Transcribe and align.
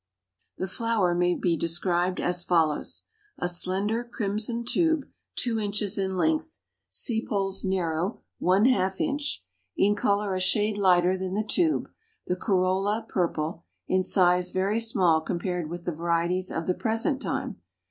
The 0.57 0.67
flower 0.67 1.13
may 1.13 1.35
be 1.35 1.55
described 1.55 2.19
as 2.19 2.43
follows: 2.43 3.03
A 3.37 3.47
slender 3.47 4.03
crimson 4.03 4.65
tube 4.65 5.05
two 5.35 5.59
inches 5.59 5.95
in 5.95 6.17
length; 6.17 6.57
sepals 6.89 7.63
narrow, 7.63 8.21
one 8.39 8.65
half 8.65 8.99
inch; 8.99 9.45
in 9.77 9.93
color 9.95 10.33
a 10.33 10.39
shade 10.39 10.75
lighter 10.77 11.15
than 11.15 11.35
the 11.35 11.43
tube; 11.45 11.87
the 12.25 12.35
corolla 12.35 13.05
purple; 13.07 13.63
in 13.87 14.01
size 14.01 14.49
very 14.49 14.79
small 14.79 15.21
compared 15.21 15.69
with 15.69 15.85
the 15.85 15.93
varieties 15.93 16.49
of 16.51 16.65
the 16.65 16.73
present 16.73 17.21
time. 17.21 17.61